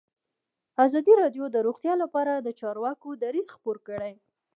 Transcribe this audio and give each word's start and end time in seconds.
ازادي 0.85 1.13
راډیو 1.21 1.45
د 1.51 1.57
روغتیا 1.67 1.93
لپاره 2.03 2.33
د 2.35 2.47
چارواکو 2.59 3.07
دریځ 3.23 3.47
خپور 3.55 3.77
کړی. 3.87 4.13